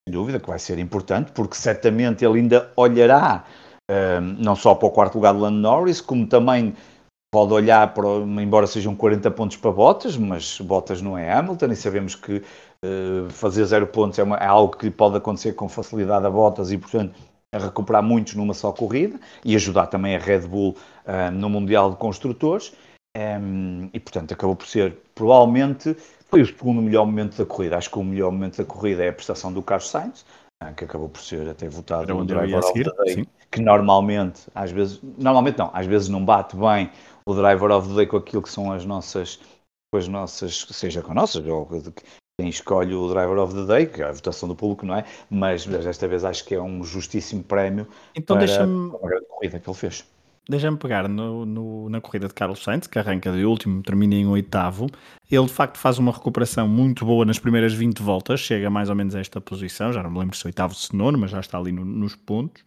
[0.09, 3.45] Sem dúvida que vai ser importante, porque certamente ele ainda olhará
[3.91, 6.75] um, não só para o quarto lugar de Lando Norris, como também
[7.33, 8.07] pode olhar para,
[8.41, 12.43] embora sejam 40 pontos para Bottas, mas Bottas não é Hamilton e sabemos que
[12.85, 16.71] uh, fazer zero pontos é, uma, é, algo que pode acontecer com facilidade a Bottas
[16.71, 17.15] e, portanto,
[17.53, 21.91] a recuperar muitos numa só corrida e ajudar também a Red Bull uh, no Mundial
[21.91, 22.73] de Construtores.
[23.17, 25.97] Um, e portanto acabou por ser provavelmente
[26.29, 27.79] foi o segundo melhor momento da corrida.
[27.79, 30.27] Acho que o melhor momento da corrida é a prestação do Carlos Sainz,
[30.61, 34.73] uh, que acabou por ser até votado no driver of the day, que normalmente, às
[34.73, 36.91] vezes, normalmente não, às vezes não bate bem
[37.25, 39.39] o driver of the day com aquilo que são as nossas
[39.93, 41.65] com as nossas, seja com nossas, ou
[42.39, 45.05] quem escolhe o Driver of the Day, que é a votação do público, não é?
[45.31, 49.69] Mas desta vez acho que é um justíssimo prémio então para a grande corrida que
[49.69, 50.05] ele fez.
[50.47, 54.27] Deixa-me pegar no, no, na corrida de Carlos Sainz, que arranca de último, termina em
[54.27, 54.91] oitavo.
[55.31, 58.97] Ele de facto faz uma recuperação muito boa nas primeiras 20 voltas, chega mais ou
[58.97, 59.93] menos a esta posição.
[59.93, 62.63] Já não me lembro se oitavo se nono, mas já está ali no, nos pontos.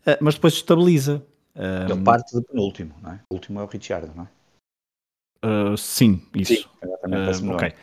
[0.00, 1.24] Uh, mas depois estabiliza.
[1.54, 3.20] Ele parte do penúltimo, não é?
[3.30, 5.72] O último é o Ricciardo, não é?
[5.72, 6.54] Uh, sim, isso.
[6.54, 7.44] Sim, exatamente.
[7.44, 7.74] Uh, ok.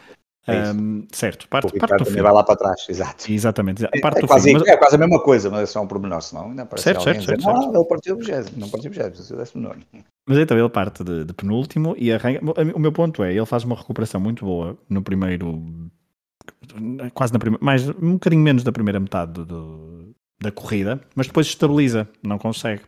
[0.47, 2.21] É um, certo, parte, o parte do filme.
[2.21, 3.29] vai lá para trás, exato.
[3.29, 3.83] Exatamente.
[3.83, 4.65] É, parte é, quase, mas...
[4.65, 7.25] é quase a mesma coisa, mas é só um pormenor, senão ainda parece certo, certo,
[7.25, 7.75] certo, certo, certo.
[7.75, 9.81] ele partiu do 20, não partiu do 20, é décimo nono.
[10.25, 12.41] Mas então ele parte de, de, penúltimo e arranca.
[12.73, 15.61] O meu ponto é, ele faz uma recuperação muito boa no primeiro.
[17.13, 17.63] Quase na primeira.
[17.63, 22.37] Mais, um bocadinho menos da primeira metade do, do, da corrida, mas depois estabiliza, não
[22.37, 22.81] consegue.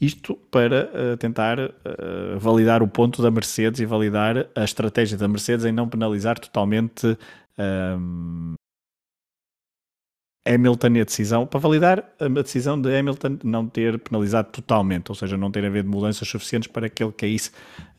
[0.00, 5.26] Isto para uh, tentar uh, validar o ponto da Mercedes e validar a estratégia da
[5.26, 7.18] Mercedes em não penalizar totalmente
[7.58, 8.54] ehm,
[10.46, 15.16] Hamilton e a decisão, para validar a decisão de Hamilton não ter penalizado totalmente, ou
[15.16, 17.50] seja, não ter havido mudanças suficientes para que ele caísse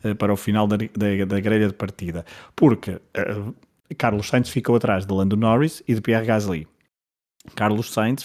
[0.02, 2.24] uh, para o final da, da, da, grelha de partida.
[2.56, 2.98] Porque
[3.98, 6.66] Carlos Sainz ficou atrás de Lando Norris e de Pierre Gasly.
[7.54, 8.22] Carlos Sainz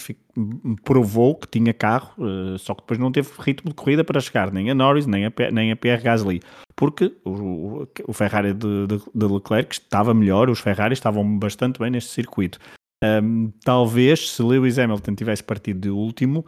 [0.84, 4.52] provou que tinha carro, uh, só que depois não teve ritmo de corrida para chegar
[4.52, 6.40] nem a Norris, nem a, nem a Pierre Gasly,
[6.74, 11.90] porque o, o Ferrari de, de, de, Leclerc estava melhor, os Ferrari estavam bastante bem
[11.90, 12.58] neste circuito.
[13.02, 16.44] Um, talvez se Lewis Hamilton tivesse partido de último,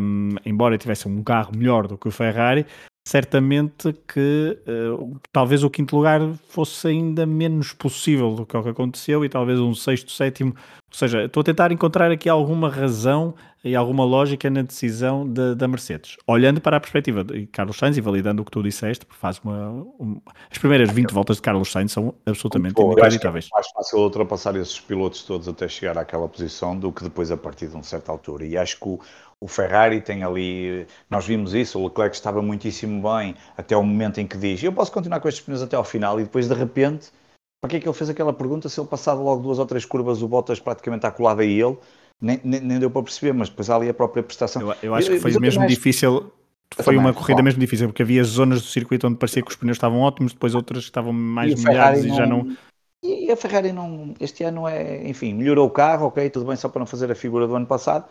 [0.00, 2.66] um, embora tivesse um carro melhor do que o Ferrari,
[3.06, 8.68] certamente que uh, talvez o quinto lugar fosse ainda menos possível do que o que
[8.68, 10.50] aconteceu e talvez um sexto, sétimo.
[10.50, 15.54] Ou seja, estou a tentar encontrar aqui alguma razão e alguma lógica na decisão de,
[15.54, 16.16] da Mercedes.
[16.26, 19.40] Olhando para a perspectiva de Carlos Sainz e validando o que tu disseste, porque faz
[19.42, 23.48] uma, uma as primeiras 20 voltas de Carlos Sainz são absolutamente Bom, inacreditáveis.
[23.52, 27.36] É mais fácil ultrapassar esses pilotos todos até chegar àquela posição do que depois a
[27.36, 28.46] partir de uma certa altura.
[28.46, 29.00] E acho que o,
[29.40, 34.18] o Ferrari tem ali, nós vimos isso, o Leclerc estava muitíssimo bem até o momento
[34.18, 36.54] em que diz: Eu posso continuar com estes pneus até ao final, e depois de
[36.54, 37.10] repente,
[37.60, 38.68] para que é que ele fez aquela pergunta?
[38.68, 41.76] Se ele passava logo duas ou três curvas, o Bottas praticamente está colado a ele,
[42.20, 44.62] nem, nem, nem, deu para perceber, mas depois há ali a própria prestação.
[44.62, 45.74] Eu, eu acho que foi eu, mesmo acho...
[45.74, 46.32] difícil.
[46.82, 49.76] Foi uma corrida mesmo difícil, porque havia zonas do circuito onde parecia que os pneus
[49.76, 52.56] estavam ótimos, depois outras que estavam mais e molhados e já não.
[53.04, 56.68] E a Ferrari não, este ano é, enfim, melhorou o carro, ok, tudo bem, só
[56.68, 58.06] para não fazer a figura do ano passado,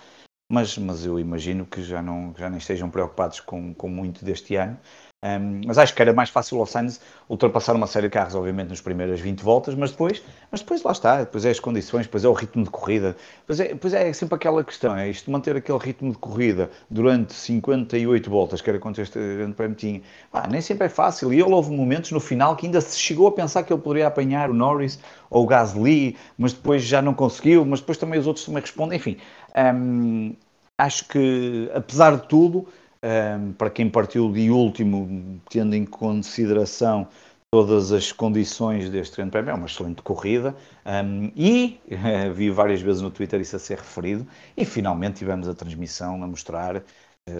[0.49, 4.55] mas, mas eu imagino que já, não, já nem estejam preocupados com, com muito deste
[4.55, 4.79] ano.
[5.25, 8.69] Um, mas acho que era mais fácil o Sainz ultrapassar uma série de carros, obviamente,
[8.69, 12.23] nas primeiras 20 voltas, mas depois, mas depois lá está, depois é as condições, depois
[12.23, 15.55] é o ritmo de corrida, depois é, depois é sempre aquela questão, é isto manter
[15.55, 20.47] aquele ritmo de corrida durante 58 voltas, que era quanto este grande prémio tinha, ah,
[20.47, 23.31] nem sempre é fácil, e ele houve momentos no final que ainda se chegou a
[23.31, 24.99] pensar que ele poderia apanhar o Norris
[25.31, 28.97] ou o Gasly, mas depois já não conseguiu, mas depois também os outros também respondem,
[28.97, 29.17] enfim,
[29.57, 30.35] um,
[30.77, 32.67] acho que, apesar de tudo,
[33.05, 37.07] um, para quem partiu de último, tendo em consideração
[37.51, 40.55] todas as condições deste Grande Prémio, é uma excelente corrida.
[40.85, 41.79] Um, e
[42.33, 44.27] vi várias vezes no Twitter isso a ser referido.
[44.57, 46.81] E finalmente tivemos a transmissão a mostrar uh,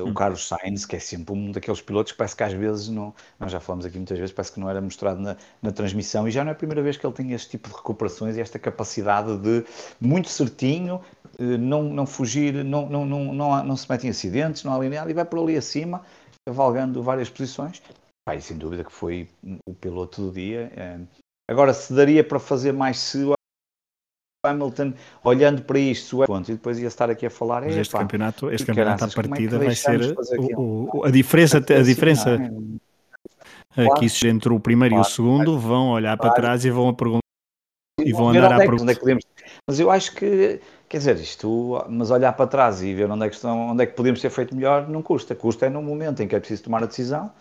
[0.04, 0.14] o hum.
[0.14, 3.52] Carlos Sainz, que é sempre um daqueles pilotos que parece que às vezes, não, nós
[3.52, 6.28] já falamos aqui muitas vezes, parece que não era mostrado na, na transmissão.
[6.28, 8.42] E já não é a primeira vez que ele tem este tipo de recuperações e
[8.42, 9.66] esta capacidade de,
[10.00, 11.02] muito certinho,
[11.40, 15.10] não, não fugir, não, não, não, não, não se mete em acidentes, não há alineado
[15.10, 16.02] e vai por ali acima,
[16.48, 17.82] cavalgando várias posições.
[18.28, 19.28] Pai, sem dúvida que foi
[19.68, 20.72] o piloto do dia.
[20.76, 21.00] Eh,
[21.50, 23.34] agora, se daria para fazer mais se o
[24.46, 24.94] Hamilton,
[25.24, 27.64] olhando para isto, ponto, e depois ia estar aqui a falar.
[27.64, 30.16] Mas este campeonato, este campeonato à é partida é vai ser
[30.58, 32.40] o, o, a diferença, a diferença
[33.76, 33.86] é?
[33.86, 36.34] aqui entre o primeiro claro, e o segundo vão olhar claro.
[36.34, 37.25] para trás e vão perguntar
[38.06, 38.92] e vão andar à pergunta.
[38.92, 39.18] É
[39.68, 43.30] mas eu acho que Quer dizer, isto, mas olhar para trás e ver onde é
[43.30, 45.36] que, estão, onde é que podemos ter feito melhor não custa.
[45.36, 47.32] Custa é no momento em que é preciso tomar a decisão,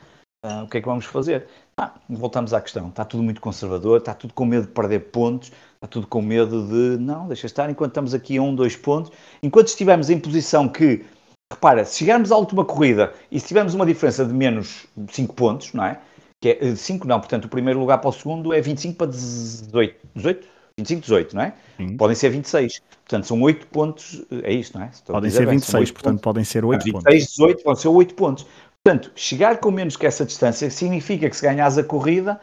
[0.45, 1.47] uh, o que é que vamos fazer?
[1.77, 2.89] Ah, voltamos à questão.
[2.89, 6.67] Está tudo muito conservador, está tudo com medo de perder pontos, está tudo com medo
[6.67, 10.67] de, não, deixa estar, enquanto estamos aqui a um, dois pontos, enquanto estivermos em posição
[10.69, 11.05] que,
[11.53, 15.73] repara, se chegarmos à última corrida e se tivermos uma diferença de menos 5 pontos,
[15.75, 16.01] não é?
[16.41, 19.97] Que é 5 não, portanto o primeiro lugar para o segundo é 25 para 18,
[20.15, 20.54] 18?
[20.79, 21.55] 25, 18, não é?
[21.77, 21.97] Sim.
[21.97, 22.83] Podem ser 26.
[23.05, 24.25] Portanto, são 8 pontos.
[24.43, 24.91] É isto, não é?
[24.93, 26.23] Estou podem ser 26, portanto, pontos.
[26.23, 27.29] podem ser 8 26, pontos.
[27.31, 28.47] 18, podem ser 8 pontos.
[28.85, 32.41] Portanto, chegar com menos que essa distância significa que se ganhas a corrida,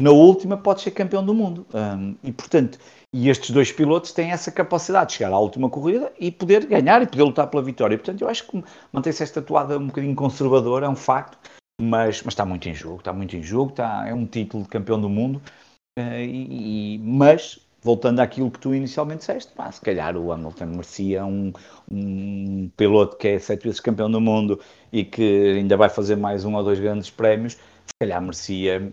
[0.00, 1.66] na última podes ser campeão do mundo.
[1.74, 2.78] Um, e, portanto,
[3.12, 7.02] e estes dois pilotos têm essa capacidade de chegar à última corrida e poder ganhar
[7.02, 7.98] e poder lutar pela vitória.
[7.98, 11.36] Portanto, eu acho que mantém-se esta toada um bocadinho conservadora, é um facto,
[11.80, 14.68] mas, mas está muito em jogo, está muito em jogo, está, é um título de
[14.68, 15.42] campeão do mundo.
[15.98, 21.24] Uh, e, mas voltando àquilo que tu inicialmente disseste, pá, se calhar o Hamilton merecia
[21.24, 21.52] um,
[21.90, 24.60] um piloto que é sete vezes campeão do mundo
[24.92, 28.92] e que ainda vai fazer mais um ou dois grandes prémios, se calhar merecia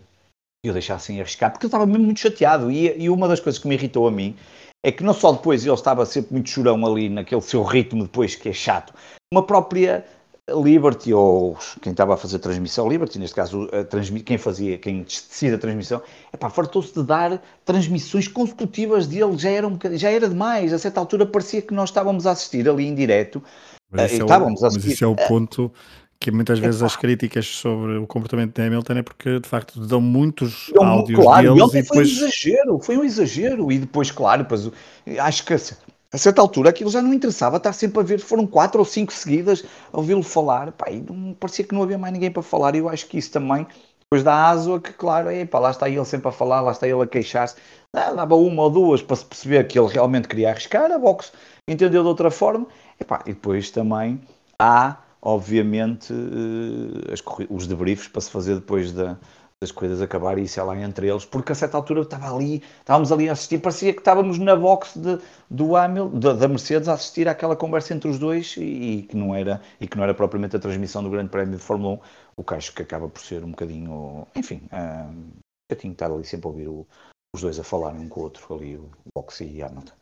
[0.65, 2.69] eu deixassem arriscar, porque eu estava mesmo muito chateado.
[2.69, 4.36] E, e uma das coisas que me irritou a mim
[4.84, 8.36] é que não só depois ele estava sempre muito chorão ali naquele seu ritmo depois
[8.36, 8.93] que é chato,
[9.34, 10.06] uma própria
[10.54, 15.04] Liberty, ou quem estava a fazer a transmissão, Liberty, neste caso, a quem fazia, quem
[15.04, 16.02] decide a transmissão,
[16.34, 21.00] epá, fartou-se de dar transmissões consecutivas dele, já era, um já era demais, a certa
[21.00, 23.42] altura parecia que nós estávamos a assistir ali em direto,
[23.92, 24.88] mas, uh, é estávamos o, a assistir.
[24.88, 25.72] mas isso é o ponto
[26.20, 30.02] que muitas vezes as críticas sobre o comportamento de Hamilton é porque de facto dão
[30.02, 31.88] muitos dão, áudios claro, deles e, e depois...
[31.88, 34.70] foi um exagero, foi um exagero, e depois, claro, depois,
[35.18, 35.54] acho que
[36.12, 39.13] a certa altura aquilo já não interessava estar sempre a ver, foram quatro ou cinco
[39.13, 42.76] seguidas a ouvi-lo falar, pá, e não, parecia que não havia mais ninguém para falar,
[42.76, 43.67] e eu acho que isso também,
[44.00, 47.02] depois dá aso que, claro, é, lá está ele sempre a falar, lá está ele
[47.02, 47.56] a queixar-se,
[47.95, 51.32] ah, dava uma ou duas para se perceber que ele realmente queria arriscar, a box
[51.67, 52.65] entendeu de outra forma,
[53.00, 54.19] e, e depois também
[54.58, 59.15] há, obviamente, eh, as, os debriefs para se fazer depois da,
[59.62, 62.63] das coisas acabarem e sei lá entre eles, porque a certa altura eu estava ali,
[62.80, 65.19] estávamos ali a assistir, parecia que estávamos na box de,
[65.50, 69.17] do Hamilton, da, da, Mercedes a assistir àquela conversa entre os dois e, e, que
[69.17, 72.00] não era, e que não era propriamente a transmissão do Grande Prémio de Fórmula 1,
[72.38, 75.32] o que acho que acaba por ser um bocadinho, enfim, um,
[75.69, 76.88] eu tinha que estar ali sempre a ouvir o,
[77.36, 79.93] os dois a falar um com o outro, ali o Box e Hamilton.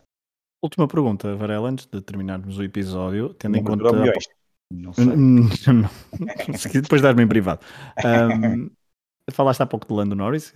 [0.62, 3.90] Última pergunta, Varela, antes de terminarmos o episódio, tendo em conta
[4.72, 5.04] Não sei.
[5.72, 5.90] Não,
[6.80, 7.60] depois dar-me em privado.
[8.04, 8.70] Um,
[9.30, 10.52] falaste há pouco de Lando Norris,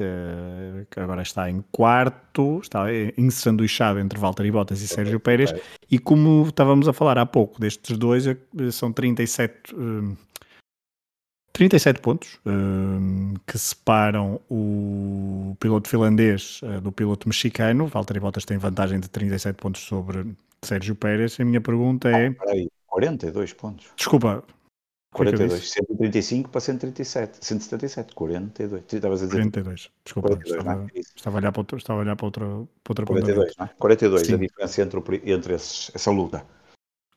[0.90, 5.54] que agora está em quarto, está ensanduichado entre Valtteri Bottas e Sérgio Pérez,
[5.90, 8.37] e como estávamos a falar há pouco destes dois, eh,
[8.70, 9.74] são 37,
[11.52, 12.40] 37 pontos
[13.46, 17.87] que separam o piloto finlandês eh, do piloto mexicano.
[17.87, 20.26] Valtteri Bottas tem vantagem de 37 pontos sobre
[20.62, 21.38] Sérgio Pérez.
[21.38, 22.28] A minha pergunta é.
[22.28, 23.87] Ah, peraí, 42 pontos.
[23.96, 24.42] Desculpa.
[25.12, 28.83] 42, 135 para 137, 177, 42.
[28.90, 31.01] Estavas a dizer 42, desculpa, 42, estava, é?
[31.01, 32.46] estava, a olhar para, outro, estava a olhar para outra,
[32.83, 33.70] para outra 42, não é?
[33.79, 34.35] 42, Sim.
[34.35, 36.44] a diferença entre, entre esses, essa luta.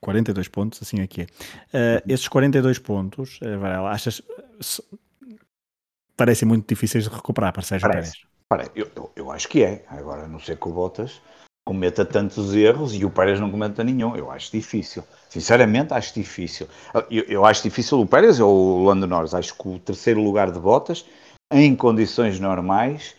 [0.01, 1.25] 42 pontos, assim aqui é.
[1.25, 4.21] Uh, esses 42 pontos, uh, Varela, achas
[6.17, 8.25] parecem muito difíceis de recuperar para Sérgio Parece.
[8.49, 8.71] Pérez?
[8.75, 9.85] Eu, eu, eu, acho que é.
[9.87, 11.21] Agora, não sei que o Bottas
[11.65, 14.15] cometa tantos erros e o Pérez não cometa nenhum.
[14.15, 15.03] Eu acho difícil.
[15.27, 16.67] Sinceramente, acho difícil.
[17.09, 19.33] Eu, eu acho difícil o Pérez ou o Lando Norris.
[19.33, 21.05] Acho que o terceiro lugar de Bottas,
[21.51, 23.15] em condições normais,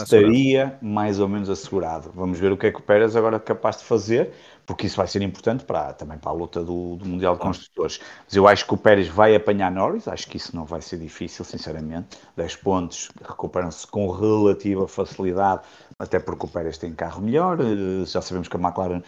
[0.00, 2.12] estaria mais ou menos assegurado.
[2.14, 4.32] Vamos ver o que é que o Pérez agora é capaz de fazer,
[4.68, 8.00] porque isso vai ser importante para, também para a luta do, do Mundial de Construtores.
[8.26, 10.98] Mas eu acho que o Pérez vai apanhar Norris, acho que isso não vai ser
[10.98, 12.18] difícil, sinceramente.
[12.36, 15.62] 10 pontos recuperam-se com relativa facilidade,
[15.98, 19.00] até porque o Pérez tem carro melhor, eh, já sabemos que a McLaren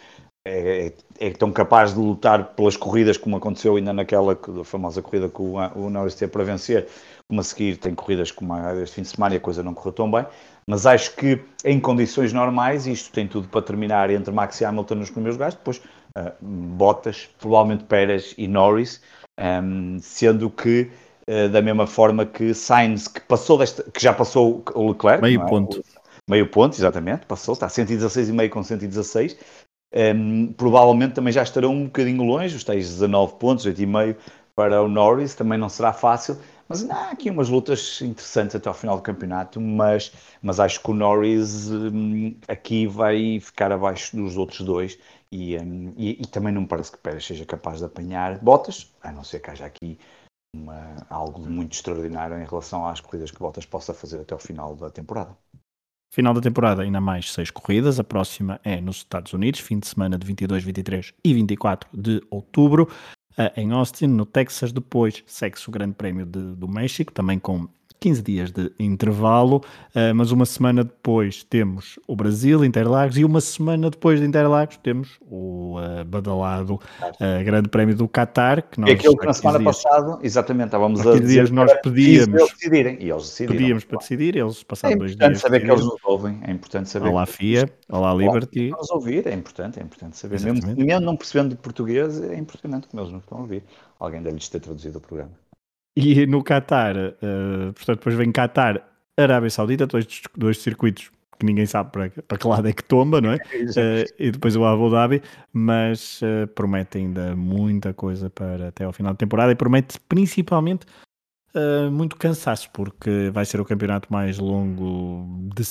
[0.46, 5.28] é, é, é, tão capaz de lutar pelas corridas como aconteceu ainda naquela famosa corrida
[5.28, 6.88] que o, o Norris teve para vencer,
[7.28, 9.74] como a seguir tem corridas como a deste fim de semana e a coisa não
[9.74, 10.24] correu tão bem,
[10.70, 14.94] mas acho que em condições normais, isto tem tudo para terminar entre Max e Hamilton
[14.94, 15.78] nos primeiros lugares, depois
[16.16, 19.02] uh, Bottas, provavelmente Pérez e Norris,
[19.36, 20.88] um, ehm, sendo que
[21.28, 25.42] uh, da mesma forma que Sainz, que passou desta, que já passou o Leclerc, meio
[25.42, 25.48] é?
[25.48, 25.84] ponto.
[26.28, 29.32] Meio ponto, exatamente, passou, está a 116,5 com 116.
[29.92, 34.14] Um, ehm, provavelmente também já estarão um bocadinho longe, os tais 19 pontos, 8,5
[34.54, 36.38] para o Norris, também não será fácil,
[36.70, 40.88] mas há aqui umas lutas interessantes até ao final do campeonato, mas, mas acho que
[40.92, 44.96] o Norris um, aqui vai ficar abaixo dos outros dois
[45.32, 48.88] e, um, e, e, também não me parece que Pérez seja capaz de apanhar Bottas,
[49.02, 49.98] a não ser que haja aqui
[50.54, 54.76] uma, algo muito extraordinário em relação às corridas que Bottas possa fazer até ao final
[54.76, 55.36] da temporada.
[56.14, 57.98] Final da temporada, ainda mais seis corridas.
[57.98, 62.22] A próxima é nos Estados Unidos, fim de semana de 22, 23 e 24 de
[62.30, 62.88] outubro
[63.56, 64.72] em Austin, no Texas.
[64.72, 67.68] Depois segue-se o Grande Prémio de, do México, também com
[68.00, 73.42] 15 dias de intervalo, uh, mas uma semana depois temos o Brasil, Interlagos, e uma
[73.42, 78.62] semana depois de Interlagos temos o uh, badalado uh, Grande Prémio do Qatar.
[78.62, 81.72] Que nós, é aquilo que na semana dias, passada, exatamente, estávamos a dizer dias nós
[81.82, 83.56] pedíamos, eles decidirem, e eles decidiram.
[83.56, 85.20] Pedíamos para decidir, eles passaram é dois dias.
[85.20, 87.08] É importante saber que eles nos ouvem, é importante saber.
[87.08, 88.70] Olá FIA, olá Liberty.
[88.70, 90.40] Nos ouvir, é importante, é importante saber.
[90.40, 93.62] Mesmo, mesmo não percebendo de português, é impressionante como eles nos estão a ouvir.
[93.98, 95.32] Alguém deve-lhes ter traduzido o programa.
[95.96, 101.66] E no Qatar, uh, portanto, depois vem Qatar, Arábia Saudita, dois, dois circuitos que ninguém
[101.66, 103.36] sabe para, para que lado é que tomba, não é?
[103.50, 105.22] uh, e depois o Abu Dhabi,
[105.52, 110.86] mas uh, promete ainda muita coisa para até ao final da temporada e promete principalmente
[111.54, 115.64] uh, muito cansaço, porque vai ser o campeonato mais longo de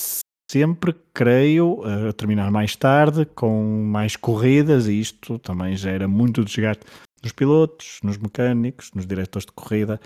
[0.52, 6.84] sempre, creio, a terminar mais tarde, com mais corridas, e isto também gera muito desgaste
[7.22, 10.00] nos pilotos, nos mecânicos, nos diretores de corrida.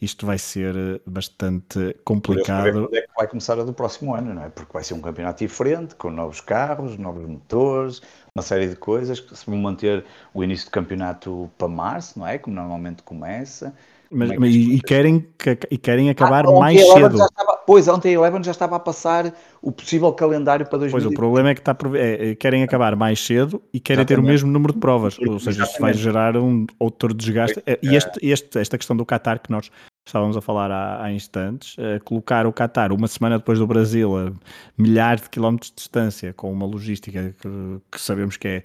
[0.00, 2.84] Isto vai ser eh, bastante complicado.
[2.84, 4.48] Quando é que vai começar a do próximo ano, não é?
[4.48, 8.00] Porque vai ser um campeonato diferente, com novos carros, novos motores,
[8.32, 12.38] uma série de coisas se vão manter o início do campeonato para março, não é?
[12.38, 13.74] Como normalmente começa.
[14.10, 15.26] Mas, é e, querem,
[15.70, 17.22] e querem acabar ah, mais cedo.
[17.22, 21.04] Estava, pois, ontem a Eleven já estava a passar o possível calendário para 2020.
[21.04, 24.22] Pois, o problema é que está, é, é, querem acabar mais cedo e querem Exatamente.
[24.22, 25.18] ter o mesmo número de provas.
[25.18, 27.62] Ou seja, isso vai gerar um outro desgaste.
[27.66, 29.70] É, e este, este, esta questão do Qatar que nós
[30.06, 34.16] estávamos a falar há, há instantes, uh, colocar o Qatar uma semana depois do Brasil
[34.16, 34.32] a
[34.76, 37.48] milhares de quilómetros de distância, com uma logística que,
[37.92, 38.62] que sabemos que é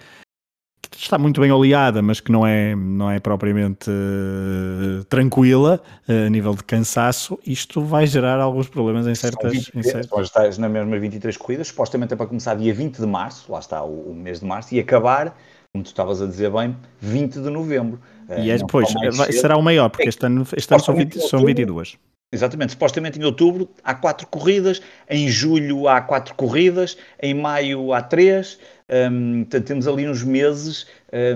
[0.91, 6.29] está muito bem oleada, mas que não é, não é propriamente uh, tranquila uh, a
[6.29, 9.51] nível de cansaço, isto vai gerar alguns problemas em certas.
[9.51, 10.27] 23, em certas...
[10.27, 13.83] estás na mesma 23 corridas, supostamente é para começar dia 20 de março, lá está
[13.83, 15.37] o, o mês de março, e acabar,
[15.71, 17.99] como tu estavas a dizer bem, 20 de novembro.
[18.37, 18.87] E é, depois
[19.31, 21.97] será o maior, porque este ano, este ano são, 20, são 22.
[22.33, 28.01] Exatamente, supostamente em outubro há quatro corridas, em julho há quatro corridas, em maio há
[28.01, 28.57] três,
[28.89, 30.87] um, portanto, temos ali uns meses,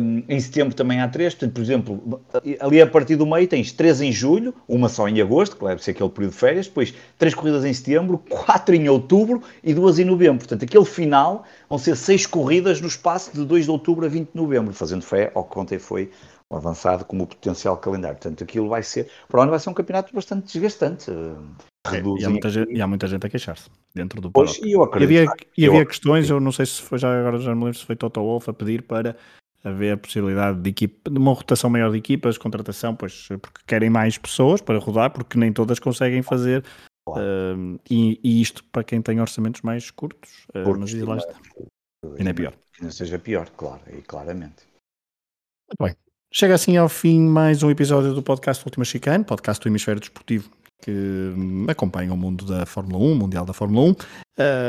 [0.02, 2.22] um, em setembro também há três, portanto, por exemplo,
[2.60, 5.84] ali a partir do meio tens três em julho, uma só em agosto, que deve
[5.84, 10.00] ser aquele período de férias, depois três corridas em setembro, quatro em outubro e duas
[10.00, 10.40] em novembro.
[10.40, 14.32] Portanto, aquele final vão ser seis corridas no espaço de 2 de outubro a 20
[14.32, 16.10] de novembro, fazendo fé ao que ontem foi
[16.52, 18.18] avançado como o potencial calendário.
[18.18, 21.12] Portanto, aquilo vai ser, para o ano vai ser um campeonato bastante desgastante.
[21.12, 24.74] É, e, há muita gente, e, há muita gente, a queixar-se dentro do pois, e,
[24.74, 27.56] eu acredito, e havia, e havia questões, eu não sei se foi já agora já
[27.56, 29.16] me lembro se foi Toto Wolff a pedir para
[29.64, 33.90] haver a possibilidade de, equipa, de uma rotação maior de equipas, contratação, pois porque querem
[33.90, 36.64] mais pessoas para rodar, porque nem todas conseguem fazer.
[37.08, 41.40] Uh, e, e, isto para quem tem orçamentos mais curtos, uh, mas lá está.
[42.18, 42.54] E não é pior.
[42.82, 44.66] Não seja pior, claro, e claramente.
[45.70, 46.07] Muito bem.
[46.32, 50.50] Chega assim ao fim mais um episódio do podcast Última Chicane, podcast do Hemisfério Desportivo
[50.82, 53.96] que hum, acompanha o mundo da Fórmula 1, Mundial da Fórmula 1, uh,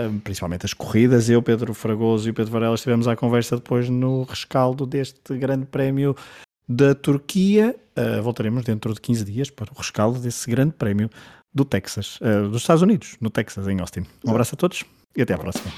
[0.08, 1.28] hum, principalmente as corridas.
[1.28, 5.66] Eu, Pedro Fragoso e o Pedro Varela estivemos à conversa depois no rescaldo deste grande
[5.66, 6.16] prémio
[6.68, 7.76] da Turquia.
[7.96, 11.10] Uh, voltaremos dentro de 15 dias para o rescaldo desse grande prémio
[11.52, 14.04] do Texas, uh, dos Estados Unidos, no Texas, em Austin.
[14.24, 14.84] Um abraço a todos
[15.16, 15.70] e até à próxima.